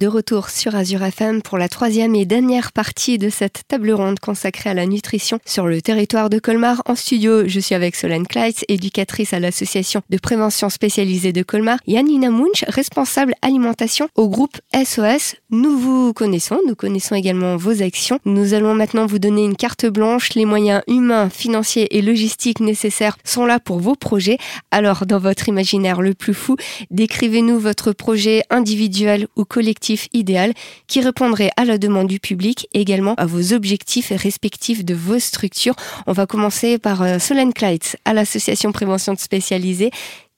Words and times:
de 0.00 0.06
retour 0.06 0.48
sur 0.48 0.74
Azure 0.74 1.02
FM 1.02 1.42
pour 1.42 1.58
la 1.58 1.68
troisième 1.68 2.14
et 2.14 2.24
dernière 2.24 2.72
partie 2.72 3.18
de 3.18 3.28
cette 3.28 3.64
table 3.68 3.90
ronde 3.90 4.18
consacrée 4.18 4.70
à 4.70 4.74
la 4.74 4.86
nutrition 4.86 5.38
sur 5.44 5.66
le 5.66 5.82
territoire 5.82 6.30
de 6.30 6.38
Colmar. 6.38 6.80
En 6.86 6.94
studio, 6.94 7.46
je 7.46 7.60
suis 7.60 7.74
avec 7.74 7.94
Solène 7.94 8.26
Kleitz, 8.26 8.64
éducatrice 8.68 9.34
à 9.34 9.40
l'association 9.40 10.00
de 10.08 10.16
prévention 10.16 10.70
spécialisée 10.70 11.34
de 11.34 11.42
Colmar, 11.42 11.80
Yanina 11.86 12.30
Munch, 12.30 12.64
responsable 12.68 13.34
alimentation 13.42 14.08
au 14.14 14.30
groupe 14.30 14.56
SOS. 14.72 15.34
Nous 15.50 15.78
vous 15.78 16.14
connaissons, 16.14 16.58
nous 16.66 16.74
connaissons 16.74 17.14
également 17.14 17.58
vos 17.58 17.82
actions. 17.82 18.20
Nous 18.24 18.54
allons 18.54 18.74
maintenant 18.74 19.04
vous 19.04 19.18
donner 19.18 19.44
une 19.44 19.56
carte 19.56 19.84
blanche. 19.84 20.32
Les 20.34 20.46
moyens 20.46 20.80
humains, 20.88 21.28
financiers 21.28 21.98
et 21.98 22.00
logistiques 22.00 22.60
nécessaires 22.60 23.18
sont 23.22 23.44
là 23.44 23.60
pour 23.60 23.80
vos 23.80 23.96
projets. 23.96 24.38
Alors, 24.70 25.04
dans 25.04 25.18
votre 25.18 25.50
imaginaire 25.50 26.00
le 26.00 26.14
plus 26.14 26.32
fou, 26.32 26.56
décrivez-nous 26.90 27.58
votre 27.58 27.92
projet 27.92 28.44
individuel 28.48 29.26
ou 29.36 29.44
collectif 29.44 29.89
idéal 30.12 30.52
qui 30.86 31.00
répondrait 31.00 31.50
à 31.56 31.64
la 31.64 31.78
demande 31.78 32.08
du 32.08 32.20
public, 32.20 32.68
également 32.72 33.14
à 33.14 33.26
vos 33.26 33.52
objectifs 33.52 34.12
respectifs 34.16 34.84
de 34.84 34.94
vos 34.94 35.18
structures. 35.18 35.74
On 36.06 36.12
va 36.12 36.26
commencer 36.26 36.78
par 36.78 37.02
euh, 37.02 37.18
Solène 37.18 37.52
Kleitz 37.52 37.96
à 38.04 38.14
l'association 38.14 38.72
prévention 38.72 39.14
spécialisée 39.16 39.90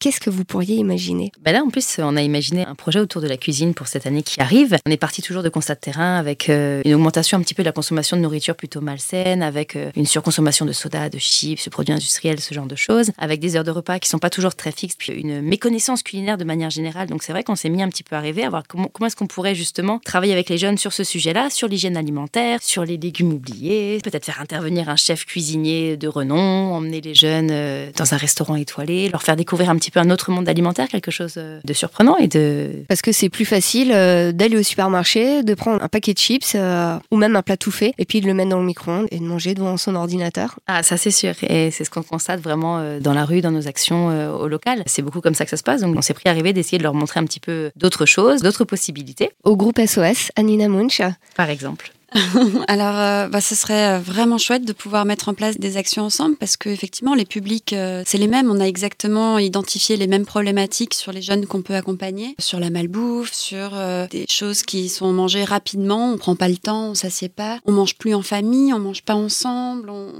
Qu'est-ce 0.02 0.18
que 0.18 0.30
vous 0.30 0.44
pourriez 0.44 0.74
imaginer? 0.74 1.30
Ben 1.42 1.52
Là, 1.52 1.62
en 1.62 1.68
plus, 1.68 2.00
on 2.00 2.16
a 2.16 2.22
imaginé 2.22 2.66
un 2.66 2.74
projet 2.74 2.98
autour 2.98 3.22
de 3.22 3.28
la 3.28 3.36
cuisine 3.36 3.72
pour 3.72 3.86
cette 3.86 4.04
année 4.04 4.24
qui 4.24 4.40
arrive. 4.40 4.76
On 4.84 4.90
est 4.90 4.96
parti 4.96 5.22
toujours 5.22 5.44
de 5.44 5.48
constat 5.48 5.76
de 5.76 5.80
terrain 5.80 6.16
avec 6.16 6.50
euh, 6.50 6.82
une 6.84 6.94
augmentation 6.94 7.38
un 7.38 7.40
petit 7.40 7.54
peu 7.54 7.62
de 7.62 7.68
la 7.68 7.72
consommation 7.72 8.16
de 8.16 8.22
nourriture 8.22 8.56
plutôt 8.56 8.80
malsaine, 8.80 9.44
avec 9.44 9.76
euh, 9.76 9.92
une 9.94 10.06
surconsommation 10.06 10.66
de 10.66 10.72
soda, 10.72 11.08
de 11.08 11.18
chips, 11.18 11.64
de 11.64 11.70
produits 11.70 11.94
industriels, 11.94 12.40
ce 12.40 12.52
genre 12.52 12.66
de 12.66 12.74
choses, 12.74 13.12
avec 13.16 13.38
des 13.38 13.54
heures 13.54 13.62
de 13.62 13.70
repas 13.70 14.00
qui 14.00 14.08
sont 14.08 14.18
pas 14.18 14.28
toujours 14.28 14.56
très 14.56 14.72
fixes, 14.72 14.96
puis 14.98 15.12
une 15.12 15.40
méconnaissance 15.40 16.02
culinaire 16.02 16.36
de 16.36 16.42
manière 16.42 16.70
générale. 16.70 17.06
Donc 17.06 17.22
c'est 17.22 17.30
vrai 17.30 17.44
qu'on 17.44 17.54
s'est 17.54 17.68
mis 17.68 17.80
un 17.80 17.88
petit 17.88 18.02
peu 18.02 18.16
à 18.16 18.20
rêver, 18.20 18.42
à 18.42 18.50
voir 18.50 18.64
comment, 18.66 18.88
est-ce 19.06 19.14
qu'on 19.14 19.28
pourrait 19.28 19.54
justement 19.54 20.00
travailler 20.00 20.32
avec 20.32 20.48
les 20.48 20.58
jeunes 20.58 20.78
sur 20.78 20.92
ce 20.92 21.04
sujet-là, 21.04 21.48
sur 21.48 21.68
l'hygiène 21.68 21.96
alimentaire, 21.96 22.58
sur 22.60 22.84
les 22.84 22.96
légumes 22.96 23.32
oubliés, 23.32 24.00
peut-être 24.02 24.24
faire 24.24 24.40
intervenir 24.40 24.88
un 24.88 24.96
chef 24.96 25.26
cuisinier 25.26 25.96
de 25.96 26.08
renom, 26.08 26.74
emmener 26.74 27.00
les 27.00 27.14
jeunes 27.14 27.50
euh, 27.52 27.92
dans 27.96 28.14
un 28.14 28.16
restaurant 28.16 28.56
étoilé, 28.56 29.08
leur 29.08 29.22
faire 29.22 29.36
découvrir 29.36 29.70
un 29.70 29.76
petit 29.76 29.91
un 30.00 30.10
autre 30.10 30.30
monde 30.30 30.48
alimentaire, 30.48 30.88
quelque 30.88 31.10
chose 31.10 31.34
euh, 31.36 31.60
de 31.64 31.72
surprenant 31.72 32.16
et 32.16 32.28
de... 32.28 32.70
Parce 32.88 33.02
que 33.02 33.12
c'est 33.12 33.28
plus 33.28 33.44
facile 33.44 33.92
euh, 33.92 34.32
d'aller 34.32 34.56
au 34.56 34.62
supermarché, 34.62 35.42
de 35.42 35.54
prendre 35.54 35.82
un 35.82 35.88
paquet 35.88 36.14
de 36.14 36.18
chips 36.18 36.54
euh, 36.54 36.96
ou 37.10 37.16
même 37.16 37.36
un 37.36 37.42
plat 37.42 37.56
tout 37.56 37.70
fait 37.70 37.94
et 37.98 38.04
puis 38.04 38.20
de 38.20 38.26
le 38.26 38.34
mettre 38.34 38.50
dans 38.50 38.60
le 38.60 38.66
micro-ondes 38.66 39.06
et 39.10 39.18
de 39.18 39.24
manger 39.24 39.54
devant 39.54 39.76
son 39.76 39.94
ordinateur. 39.94 40.58
Ah, 40.66 40.82
ça 40.82 40.96
c'est 40.96 41.10
sûr. 41.10 41.34
Et 41.42 41.70
c'est 41.70 41.84
ce 41.84 41.90
qu'on 41.90 42.02
constate 42.02 42.40
vraiment 42.40 42.98
dans 43.00 43.12
la 43.12 43.24
rue, 43.24 43.40
dans 43.40 43.50
nos 43.50 43.68
actions 43.68 44.08
au 44.38 44.48
local. 44.48 44.82
C'est 44.86 45.02
beaucoup 45.02 45.20
comme 45.20 45.34
ça 45.34 45.44
que 45.44 45.50
ça 45.50 45.56
se 45.56 45.62
passe. 45.62 45.80
Donc 45.80 45.96
on 45.96 46.02
s'est 46.02 46.14
pris 46.14 46.28
à 46.28 46.32
rêver 46.32 46.52
d'essayer 46.52 46.78
de 46.78 46.82
leur 46.82 46.94
montrer 46.94 47.20
un 47.20 47.24
petit 47.24 47.40
peu 47.40 47.70
d'autres 47.76 48.06
choses, 48.06 48.42
d'autres 48.42 48.64
possibilités. 48.64 49.30
Au 49.44 49.56
groupe 49.56 49.78
SOS, 49.84 50.30
Anina 50.36 50.68
Munch. 50.68 51.02
Par 51.36 51.50
exemple. 51.50 51.92
Alors, 52.68 52.98
euh, 52.98 53.28
bah, 53.28 53.40
ce 53.40 53.54
serait 53.54 53.96
euh, 53.96 53.98
vraiment 53.98 54.38
chouette 54.38 54.64
de 54.64 54.72
pouvoir 54.72 55.04
mettre 55.04 55.28
en 55.28 55.34
place 55.34 55.58
des 55.58 55.76
actions 55.76 56.04
ensemble 56.04 56.36
parce 56.36 56.56
que 56.56 56.68
effectivement, 56.68 57.14
les 57.14 57.24
publics, 57.24 57.72
euh, 57.72 58.02
c'est 58.06 58.18
les 58.18 58.28
mêmes. 58.28 58.50
On 58.50 58.60
a 58.60 58.66
exactement 58.66 59.38
identifié 59.38 59.96
les 59.96 60.06
mêmes 60.06 60.26
problématiques 60.26 60.94
sur 60.94 61.12
les 61.12 61.22
jeunes 61.22 61.46
qu'on 61.46 61.62
peut 61.62 61.74
accompagner, 61.74 62.34
sur 62.38 62.60
la 62.60 62.70
malbouffe, 62.70 63.32
sur 63.32 63.72
des 64.10 64.26
choses 64.28 64.62
qui 64.62 64.88
sont 64.88 65.12
mangées 65.12 65.44
rapidement. 65.44 66.12
On 66.12 66.18
prend 66.18 66.36
pas 66.36 66.48
le 66.48 66.56
temps, 66.56 66.90
on 66.90 66.94
s'assied 66.94 67.28
pas, 67.28 67.58
on 67.64 67.72
mange 67.72 67.96
plus 67.96 68.14
en 68.14 68.22
famille, 68.22 68.72
on 68.72 68.78
mange 68.78 69.02
pas 69.02 69.14
ensemble, 69.14 69.90
on, 69.90 70.10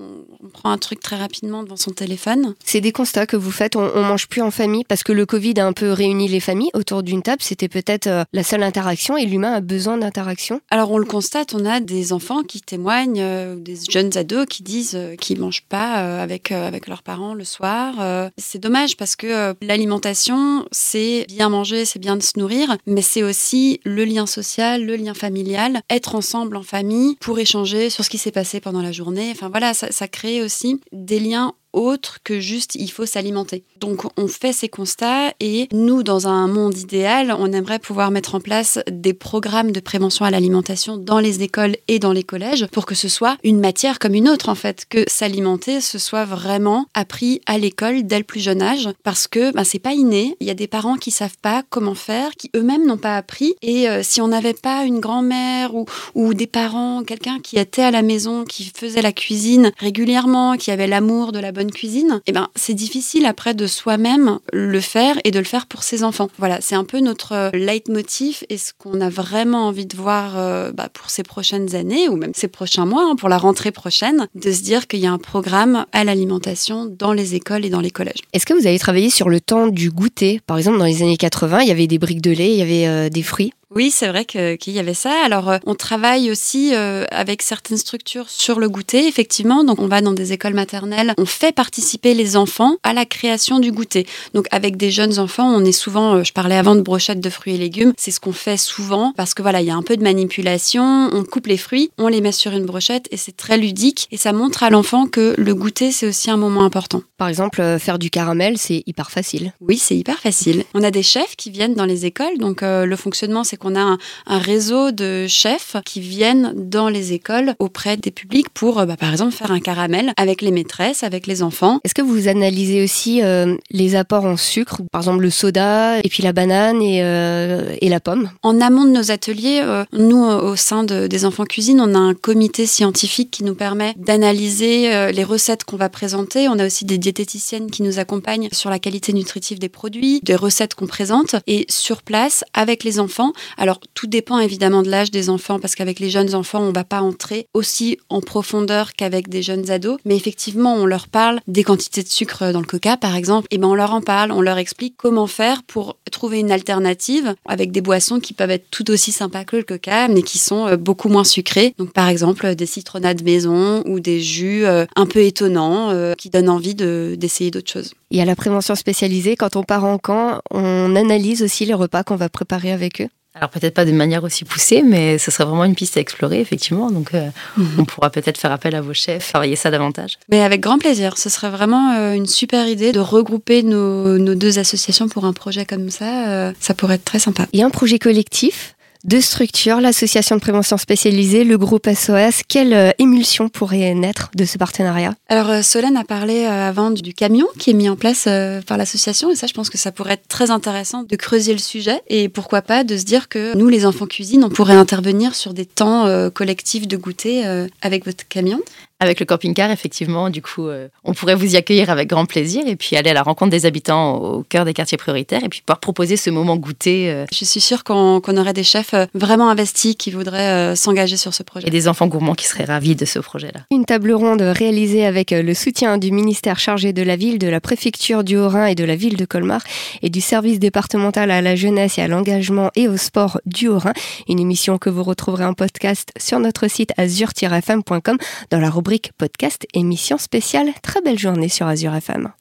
prend 0.52 0.70
un 0.70 0.78
truc 0.78 1.00
très 1.00 1.16
rapidement 1.16 1.62
devant 1.62 1.76
son 1.76 1.92
téléphone. 1.92 2.54
C'est 2.64 2.80
des 2.80 2.92
constats 2.92 3.26
que 3.26 3.36
vous 3.36 3.50
faites. 3.50 3.74
On, 3.76 3.90
on, 3.94 4.02
mange 4.02 4.28
plus 4.28 4.42
en 4.42 4.50
famille 4.50 4.84
parce 4.84 5.02
que 5.02 5.12
le 5.12 5.24
Covid 5.24 5.54
a 5.58 5.66
un 5.66 5.72
peu 5.72 5.92
réuni 5.92 6.28
les 6.28 6.40
familles 6.40 6.70
autour 6.74 7.02
d'une 7.02 7.22
table. 7.22 7.42
C'était 7.42 7.68
peut-être 7.68 8.26
la 8.32 8.42
seule 8.42 8.62
interaction 8.62 9.16
et 9.16 9.24
l'humain 9.24 9.52
a 9.52 9.60
besoin 9.60 9.96
d'interaction. 9.96 10.60
Alors, 10.70 10.90
on 10.90 10.98
le 10.98 11.06
constate. 11.06 11.54
On 11.54 11.64
a 11.64 11.81
des 11.82 12.12
enfants 12.12 12.42
qui 12.42 12.60
témoignent, 12.60 13.20
euh, 13.20 13.56
des 13.56 13.76
jeunes 13.88 14.16
ados 14.16 14.46
qui 14.48 14.62
disent 14.62 14.94
euh, 14.94 15.16
qu'ils 15.16 15.40
mangent 15.40 15.66
pas 15.68 16.02
euh, 16.02 16.22
avec, 16.22 16.50
avec 16.52 16.86
leurs 16.86 17.02
parents 17.02 17.34
le 17.34 17.44
soir. 17.44 18.30
c'est 18.36 18.58
dommage 18.58 18.96
parce 18.96 19.16
que 19.16 19.54
l'alimentation, 19.62 20.66
c'est 20.70 21.26
bien 21.28 21.48
manger, 21.48 21.84
c'est 21.84 21.98
bien 21.98 22.16
de 22.16 22.22
se 22.22 22.38
nourrir, 22.38 22.76
mais 22.86 23.02
c'est 23.02 23.22
aussi 23.22 23.80
le 23.84 24.04
lien 24.04 24.26
social, 24.26 24.84
le 24.84 24.96
lien 24.96 25.14
familial, 25.14 25.80
être 25.90 26.14
ensemble 26.14 26.56
en 26.56 26.62
famille 26.62 27.16
pour 27.20 27.38
échanger 27.38 27.90
sur 27.90 28.04
ce 28.04 28.10
qui 28.10 28.18
s'est 28.18 28.32
passé 28.32 28.60
pendant 28.60 28.82
la 28.82 28.92
journée. 28.92 29.30
Enfin 29.32 29.48
voilà, 29.48 29.74
ça 29.74 30.08
crée 30.08 30.42
aussi 30.42 30.80
des 30.92 31.20
liens 31.20 31.54
autre 31.72 32.18
que 32.24 32.40
juste 32.40 32.74
il 32.74 32.90
faut 32.90 33.06
s'alimenter. 33.06 33.64
Donc 33.80 34.02
on 34.16 34.28
fait 34.28 34.52
ces 34.52 34.68
constats 34.68 35.32
et 35.40 35.68
nous, 35.72 36.02
dans 36.02 36.28
un 36.28 36.46
monde 36.46 36.76
idéal, 36.76 37.34
on 37.38 37.52
aimerait 37.52 37.78
pouvoir 37.78 38.10
mettre 38.10 38.34
en 38.34 38.40
place 38.40 38.78
des 38.90 39.14
programmes 39.14 39.72
de 39.72 39.80
prévention 39.80 40.24
à 40.24 40.30
l'alimentation 40.30 40.96
dans 40.96 41.18
les 41.18 41.42
écoles 41.42 41.76
et 41.88 41.98
dans 41.98 42.12
les 42.12 42.22
collèges 42.22 42.66
pour 42.72 42.86
que 42.86 42.94
ce 42.94 43.08
soit 43.08 43.36
une 43.44 43.60
matière 43.60 43.98
comme 43.98 44.14
une 44.14 44.28
autre 44.28 44.48
en 44.48 44.54
fait, 44.54 44.86
que 44.88 45.04
s'alimenter 45.06 45.80
ce 45.80 45.98
soit 45.98 46.24
vraiment 46.24 46.86
appris 46.94 47.40
à 47.46 47.58
l'école 47.58 48.02
dès 48.04 48.18
le 48.18 48.24
plus 48.24 48.40
jeune 48.40 48.62
âge 48.62 48.88
parce 49.02 49.28
que 49.28 49.52
ben, 49.52 49.64
c'est 49.64 49.78
pas 49.78 49.92
inné. 49.92 50.36
Il 50.40 50.46
y 50.46 50.50
a 50.50 50.54
des 50.54 50.66
parents 50.66 50.96
qui 50.96 51.10
savent 51.10 51.38
pas 51.40 51.62
comment 51.68 51.94
faire, 51.94 52.30
qui 52.36 52.50
eux-mêmes 52.56 52.86
n'ont 52.86 52.96
pas 52.96 53.16
appris 53.16 53.54
et 53.62 53.88
euh, 53.88 54.02
si 54.02 54.20
on 54.20 54.28
n'avait 54.28 54.54
pas 54.54 54.84
une 54.84 55.00
grand-mère 55.00 55.74
ou, 55.74 55.86
ou 56.14 56.34
des 56.34 56.46
parents, 56.46 57.02
quelqu'un 57.04 57.38
qui 57.40 57.58
était 57.58 57.82
à 57.82 57.90
la 57.90 58.02
maison, 58.02 58.44
qui 58.44 58.70
faisait 58.74 59.02
la 59.02 59.12
cuisine 59.12 59.72
régulièrement, 59.78 60.56
qui 60.56 60.70
avait 60.70 60.86
l'amour 60.86 61.32
de 61.32 61.38
la 61.38 61.52
bonne 61.52 61.61
cuisine, 61.70 62.20
eh 62.26 62.32
ben, 62.32 62.48
c'est 62.56 62.74
difficile 62.74 63.26
après 63.26 63.54
de 63.54 63.66
soi-même 63.66 64.38
le 64.52 64.80
faire 64.80 65.16
et 65.24 65.30
de 65.30 65.38
le 65.38 65.44
faire 65.44 65.66
pour 65.66 65.82
ses 65.82 66.04
enfants. 66.04 66.28
Voilà, 66.38 66.60
c'est 66.60 66.74
un 66.74 66.84
peu 66.84 67.00
notre 67.00 67.32
euh, 67.32 67.50
leitmotiv 67.52 68.44
et 68.48 68.58
ce 68.58 68.72
qu'on 68.76 69.00
a 69.00 69.08
vraiment 69.08 69.68
envie 69.68 69.86
de 69.86 69.96
voir 69.96 70.36
euh, 70.36 70.72
bah, 70.72 70.88
pour 70.92 71.10
ces 71.10 71.22
prochaines 71.22 71.74
années 71.74 72.08
ou 72.08 72.16
même 72.16 72.32
ces 72.34 72.48
prochains 72.48 72.86
mois, 72.86 73.04
hein, 73.04 73.16
pour 73.16 73.28
la 73.28 73.38
rentrée 73.38 73.72
prochaine, 73.72 74.26
de 74.34 74.52
se 74.52 74.62
dire 74.62 74.86
qu'il 74.86 75.00
y 75.00 75.06
a 75.06 75.12
un 75.12 75.18
programme 75.18 75.86
à 75.92 76.04
l'alimentation 76.04 76.86
dans 76.86 77.12
les 77.12 77.34
écoles 77.34 77.64
et 77.64 77.70
dans 77.70 77.80
les 77.80 77.90
collèges. 77.90 78.20
Est-ce 78.32 78.46
que 78.46 78.54
vous 78.54 78.66
avez 78.66 78.78
travaillé 78.78 79.10
sur 79.10 79.28
le 79.28 79.40
temps 79.40 79.66
du 79.68 79.90
goûter? 79.90 80.40
Par 80.46 80.58
exemple, 80.58 80.78
dans 80.78 80.84
les 80.84 81.02
années 81.02 81.16
80, 81.16 81.60
il 81.60 81.68
y 81.68 81.70
avait 81.70 81.86
des 81.86 81.98
briques 81.98 82.22
de 82.22 82.30
lait, 82.30 82.52
il 82.52 82.58
y 82.58 82.62
avait 82.62 82.86
euh, 82.86 83.08
des 83.08 83.22
fruits. 83.22 83.52
Oui, 83.74 83.90
c'est 83.90 84.08
vrai 84.08 84.24
qu'il 84.24 84.74
y 84.74 84.78
avait 84.78 84.94
ça. 84.94 85.12
Alors, 85.24 85.48
euh, 85.48 85.58
on 85.64 85.74
travaille 85.74 86.30
aussi 86.30 86.74
euh, 86.74 87.04
avec 87.10 87.40
certaines 87.40 87.78
structures 87.78 88.28
sur 88.28 88.60
le 88.60 88.68
goûter, 88.68 89.06
effectivement. 89.06 89.64
Donc, 89.64 89.80
on 89.80 89.86
va 89.86 90.02
dans 90.02 90.12
des 90.12 90.32
écoles 90.32 90.54
maternelles, 90.54 91.14
on 91.16 91.24
fait 91.24 91.52
participer 91.52 92.12
les 92.12 92.36
enfants 92.36 92.76
à 92.82 92.92
la 92.92 93.06
création 93.06 93.60
du 93.60 93.72
goûter. 93.72 94.06
Donc, 94.34 94.46
avec 94.50 94.76
des 94.76 94.90
jeunes 94.90 95.18
enfants, 95.18 95.48
on 95.48 95.64
est 95.64 95.72
souvent, 95.72 96.16
euh, 96.16 96.24
je 96.24 96.32
parlais 96.32 96.56
avant 96.56 96.74
de 96.74 96.82
brochettes 96.82 97.20
de 97.20 97.30
fruits 97.30 97.54
et 97.54 97.58
légumes, 97.58 97.92
c'est 97.96 98.10
ce 98.10 98.20
qu'on 98.20 98.32
fait 98.32 98.58
souvent 98.58 99.14
parce 99.16 99.32
que 99.32 99.40
voilà, 99.40 99.62
il 99.62 99.66
y 99.66 99.70
a 99.70 99.76
un 99.76 99.82
peu 99.82 99.96
de 99.96 100.02
manipulation, 100.02 101.08
on 101.12 101.24
coupe 101.24 101.46
les 101.46 101.56
fruits, 101.56 101.90
on 101.96 102.08
les 102.08 102.20
met 102.20 102.32
sur 102.32 102.52
une 102.52 102.66
brochette 102.66 103.08
et 103.10 103.16
c'est 103.16 103.36
très 103.36 103.56
ludique 103.56 104.06
et 104.10 104.16
ça 104.16 104.32
montre 104.32 104.62
à 104.62 104.70
l'enfant 104.70 105.06
que 105.06 105.34
le 105.38 105.54
goûter, 105.54 105.92
c'est 105.92 106.06
aussi 106.06 106.30
un 106.30 106.36
moment 106.36 106.64
important. 106.64 107.02
Par 107.16 107.28
exemple, 107.28 107.62
faire 107.78 107.98
du 107.98 108.10
caramel, 108.10 108.58
c'est 108.58 108.82
hyper 108.86 109.10
facile. 109.10 109.52
Oui, 109.60 109.78
c'est 109.78 109.96
hyper 109.96 110.18
facile. 110.18 110.64
On 110.74 110.82
a 110.82 110.90
des 110.90 111.02
chefs 111.02 111.36
qui 111.36 111.50
viennent 111.50 111.74
dans 111.74 111.86
les 111.86 112.04
écoles, 112.04 112.38
donc 112.38 112.62
le 112.62 112.96
fonctionnement, 112.96 113.44
c'est 113.44 113.61
qu'on 113.62 113.76
a 113.76 113.96
un, 114.26 114.38
réseau 114.38 114.90
de 114.90 115.26
chefs 115.28 115.76
qui 115.84 116.00
viennent 116.00 116.52
dans 116.56 116.88
les 116.88 117.12
écoles 117.12 117.54
auprès 117.60 117.96
des 117.96 118.10
publics 118.10 118.48
pour, 118.50 118.80
euh, 118.80 118.86
bah, 118.86 118.96
par 118.96 119.10
exemple, 119.10 119.32
faire 119.32 119.52
un 119.52 119.60
caramel 119.60 120.12
avec 120.16 120.42
les 120.42 120.50
maîtresses, 120.50 121.04
avec 121.04 121.26
les 121.26 121.42
enfants. 121.42 121.78
Est-ce 121.84 121.94
que 121.94 122.02
vous 122.02 122.26
analysez 122.26 122.82
aussi 122.82 123.22
euh, 123.22 123.56
les 123.70 123.94
apports 123.94 124.24
en 124.24 124.36
sucre, 124.36 124.80
par 124.90 125.02
exemple 125.02 125.22
le 125.22 125.30
soda, 125.30 125.98
et 126.00 126.08
puis 126.08 126.22
la 126.22 126.32
banane 126.32 126.82
et, 126.82 127.02
euh, 127.02 127.74
et 127.80 127.88
la 127.88 128.00
pomme? 128.00 128.30
En 128.42 128.60
amont 128.60 128.84
de 128.84 128.90
nos 128.90 129.10
ateliers, 129.12 129.62
nous, 129.92 130.24
au 130.24 130.56
sein 130.56 130.82
de, 130.82 131.06
des 131.06 131.24
enfants 131.24 131.44
cuisine, 131.44 131.80
on 131.80 131.94
a 131.94 131.98
un 131.98 132.14
comité 132.14 132.66
scientifique 132.66 133.30
qui 133.30 133.44
nous 133.44 133.54
permet 133.54 133.94
d'analyser 133.96 135.12
les 135.12 135.24
recettes 135.24 135.64
qu'on 135.64 135.76
va 135.76 135.88
présenter. 135.88 136.48
On 136.48 136.58
a 136.58 136.66
aussi 136.66 136.84
des 136.84 136.98
diététiciennes 136.98 137.70
qui 137.70 137.82
nous 137.82 137.98
accompagnent 137.98 138.48
sur 138.52 138.70
la 138.70 138.78
qualité 138.78 139.12
nutritive 139.12 139.58
des 139.58 139.68
produits, 139.68 140.20
des 140.22 140.34
recettes 140.34 140.74
qu'on 140.74 140.86
présente. 140.86 141.36
Et 141.46 141.66
sur 141.68 142.02
place, 142.02 142.44
avec 142.54 142.84
les 142.84 142.98
enfants, 142.98 143.32
alors 143.56 143.80
tout 143.94 144.06
dépend 144.06 144.38
évidemment 144.38 144.82
de 144.82 144.90
l'âge 144.90 145.10
des 145.10 145.30
enfants, 145.30 145.58
parce 145.58 145.74
qu'avec 145.74 146.00
les 146.00 146.10
jeunes 146.10 146.34
enfants, 146.34 146.62
on 146.62 146.68
ne 146.68 146.74
va 146.74 146.84
pas 146.84 147.00
entrer 147.00 147.46
aussi 147.54 147.98
en 148.08 148.20
profondeur 148.20 148.92
qu'avec 148.92 149.28
des 149.28 149.42
jeunes 149.42 149.70
ados. 149.70 149.98
Mais 150.04 150.16
effectivement, 150.16 150.74
on 150.74 150.86
leur 150.86 151.08
parle 151.08 151.40
des 151.46 151.64
quantités 151.64 152.02
de 152.02 152.08
sucre 152.08 152.52
dans 152.52 152.60
le 152.60 152.66
coca, 152.66 152.96
par 152.96 153.16
exemple. 153.16 153.48
Et 153.50 153.58
ben 153.58 153.68
on 153.68 153.74
leur 153.74 153.92
en 153.92 154.00
parle, 154.00 154.32
on 154.32 154.40
leur 154.40 154.58
explique 154.58 154.94
comment 154.96 155.26
faire 155.26 155.62
pour 155.62 155.96
trouver 156.10 156.40
une 156.40 156.52
alternative 156.52 157.34
avec 157.46 157.72
des 157.72 157.80
boissons 157.80 158.20
qui 158.20 158.34
peuvent 158.34 158.50
être 158.50 158.70
tout 158.70 158.90
aussi 158.90 159.12
sympas 159.12 159.44
que 159.44 159.56
le 159.56 159.62
coca, 159.62 160.08
mais 160.08 160.22
qui 160.22 160.38
sont 160.38 160.66
euh, 160.66 160.76
beaucoup 160.76 161.08
moins 161.08 161.24
sucrées. 161.24 161.74
Donc 161.78 161.92
par 161.92 162.08
exemple 162.08 162.54
des 162.54 162.66
citronnades 162.66 163.22
maison 163.22 163.82
ou 163.86 164.00
des 164.00 164.20
jus 164.20 164.64
euh, 164.64 164.86
un 164.96 165.06
peu 165.06 165.20
étonnants 165.20 165.90
euh, 165.90 166.14
qui 166.14 166.30
donnent 166.30 166.48
envie 166.48 166.74
d'essayer 166.74 167.50
d'autres 167.50 167.70
choses. 167.70 167.94
Et 168.10 168.20
à 168.20 168.24
la 168.24 168.36
prévention 168.36 168.74
spécialisée, 168.74 169.36
quand 169.36 169.56
on 169.56 169.62
part 169.62 169.84
en 169.84 169.98
camp, 169.98 170.40
on 170.50 170.94
analyse 170.96 171.42
aussi 171.42 171.64
les 171.64 171.74
repas 171.74 172.04
qu'on 172.04 172.16
va 172.16 172.28
préparer 172.28 172.72
avec 172.72 173.00
eux? 173.00 173.08
Alors 173.34 173.48
peut-être 173.48 173.72
pas 173.72 173.86
de 173.86 173.92
manière 173.92 174.24
aussi 174.24 174.44
poussée, 174.44 174.82
mais 174.82 175.16
ce 175.16 175.30
serait 175.30 175.44
vraiment 175.44 175.64
une 175.64 175.74
piste 175.74 175.96
à 175.96 176.00
explorer, 176.00 176.40
effectivement. 176.40 176.90
Donc 176.90 177.14
euh, 177.14 177.28
mhm. 177.56 177.66
on 177.78 177.84
pourra 177.86 178.10
peut-être 178.10 178.36
faire 178.36 178.52
appel 178.52 178.74
à 178.74 178.82
vos 178.82 178.92
chefs, 178.92 179.30
travailler 179.30 179.56
ça 179.56 179.70
davantage. 179.70 180.18
Mais 180.28 180.42
avec 180.42 180.60
grand 180.60 180.78
plaisir. 180.78 181.16
Ce 181.16 181.30
serait 181.30 181.48
vraiment 181.48 181.94
euh, 181.94 182.12
une 182.12 182.26
super 182.26 182.68
idée 182.68 182.92
de 182.92 183.00
regrouper 183.00 183.62
nos, 183.62 184.18
deux 184.34 184.58
associations 184.58 185.08
pour 185.08 185.24
un 185.24 185.32
projet 185.32 185.64
comme 185.64 185.88
ça. 185.88 186.28
Euh, 186.28 186.52
ça 186.60 186.74
pourrait 186.74 186.96
être 186.96 187.04
très 187.04 187.18
sympa. 187.18 187.46
Il 187.54 187.60
y 187.60 187.62
a 187.62 187.66
un 187.66 187.70
projet 187.70 187.98
collectif 187.98 188.74
Deux 189.04 189.20
structures, 189.20 189.80
l'association 189.80 190.36
de 190.36 190.40
prévention 190.40 190.76
spécialisée, 190.76 191.42
le 191.42 191.58
groupe 191.58 191.88
SOS. 191.92 192.42
Quelle 192.46 192.72
euh, 192.72 192.90
émulsion 193.00 193.48
pourrait 193.48 193.94
naître 193.94 194.30
de 194.36 194.44
ce 194.44 194.58
partenariat? 194.58 195.12
Alors 195.28 195.50
euh, 195.50 195.62
Solène 195.62 195.96
a 195.96 196.04
parlé 196.04 196.44
euh, 196.44 196.68
avant 196.68 196.92
du 196.92 197.12
camion 197.12 197.48
qui 197.58 197.70
est 197.70 197.74
mis 197.74 197.88
en 197.88 197.96
place 197.96 198.28
par 198.66 198.78
l'association. 198.78 199.32
Et 199.32 199.34
ça 199.34 199.48
je 199.48 199.54
pense 199.54 199.70
que 199.70 199.78
ça 199.78 199.90
pourrait 199.90 200.14
être 200.14 200.28
très 200.28 200.52
intéressant 200.52 201.02
de 201.02 201.16
creuser 201.16 201.52
le 201.52 201.58
sujet. 201.58 202.00
Et 202.06 202.28
pourquoi 202.28 202.62
pas 202.62 202.84
de 202.84 202.96
se 202.96 203.04
dire 203.04 203.28
que 203.28 203.56
nous 203.56 203.68
les 203.68 203.86
enfants 203.86 204.06
cuisine 204.06 204.44
on 204.44 204.50
pourrait 204.50 204.74
intervenir 204.74 205.34
sur 205.34 205.52
des 205.52 205.66
temps 205.66 206.06
collectifs 206.30 206.86
de 206.86 206.96
goûter 206.96 207.44
avec 207.80 208.04
votre 208.04 208.26
camion 208.28 208.60
avec 209.02 209.20
le 209.20 209.26
camping-car, 209.26 209.70
effectivement, 209.70 210.30
du 210.30 210.42
coup, 210.42 210.68
euh, 210.68 210.88
on 211.04 211.12
pourrait 211.12 211.34
vous 211.34 211.54
y 211.54 211.56
accueillir 211.56 211.90
avec 211.90 212.08
grand 212.08 212.24
plaisir 212.24 212.62
et 212.66 212.76
puis 212.76 212.96
aller 212.96 213.10
à 213.10 213.14
la 213.14 213.22
rencontre 213.22 213.50
des 213.50 213.66
habitants 213.66 214.16
au 214.16 214.42
cœur 214.42 214.64
des 214.64 214.74
quartiers 214.74 214.96
prioritaires 214.96 215.42
et 215.44 215.48
puis 215.48 215.60
pouvoir 215.60 215.80
proposer 215.80 216.16
ce 216.16 216.30
moment 216.30 216.56
goûter. 216.56 217.10
Euh. 217.10 217.26
Je 217.32 217.44
suis 217.44 217.60
sûre 217.60 217.84
qu'on 217.84 218.20
aurait 218.20 218.52
des 218.52 218.62
chefs 218.62 218.94
euh, 218.94 219.06
vraiment 219.14 219.50
investis 219.50 219.96
qui 219.96 220.10
voudraient 220.10 220.76
s'engager 220.76 221.16
sur 221.16 221.34
ce 221.34 221.42
projet. 221.42 221.66
Et 221.66 221.70
des 221.70 221.88
enfants 221.88 222.06
gourmands 222.06 222.34
qui 222.34 222.46
seraient 222.46 222.64
ravis 222.64 222.94
de 222.94 223.04
ce 223.04 223.18
projet-là. 223.18 223.60
Une 223.70 223.84
table 223.84 224.12
ronde 224.12 224.42
réalisée 224.42 225.04
avec 225.04 225.32
le 225.32 225.54
soutien 225.54 225.98
du 225.98 226.12
ministère 226.12 226.58
chargé 226.58 226.92
de 226.92 227.02
la 227.02 227.16
ville, 227.16 227.38
de 227.38 227.48
la 227.48 227.60
préfecture 227.60 228.24
du 228.24 228.36
Haut-Rhin 228.36 228.66
et 228.66 228.74
de 228.74 228.84
la 228.84 228.94
ville 228.94 229.16
de 229.16 229.24
Colmar 229.24 229.62
et 230.02 230.10
du 230.10 230.20
service 230.20 230.58
départemental 230.58 231.30
à 231.30 231.42
la 231.42 231.56
jeunesse 231.56 231.98
et 231.98 232.02
à 232.02 232.08
l'engagement 232.08 232.70
et 232.76 232.88
au 232.88 232.96
sport 232.96 233.40
du 233.46 233.68
Haut-Rhin. 233.68 233.92
Une 234.28 234.38
émission 234.38 234.78
que 234.78 234.90
vous 234.90 235.02
retrouverez 235.02 235.44
en 235.44 235.54
podcast 235.54 236.10
sur 236.18 236.38
notre 236.38 236.68
site 236.68 236.92
azur-fm.com 236.96 238.16
dans 238.50 238.60
la 238.60 238.70
podcast 239.16 239.66
émission 239.72 240.18
spéciale. 240.18 240.72
Très 240.82 241.00
belle 241.00 241.18
journée 241.18 241.48
sur 241.48 241.66
Azure 241.66 241.94
FM. 241.94 242.32